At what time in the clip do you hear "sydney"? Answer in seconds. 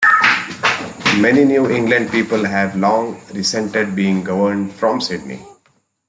4.99-5.39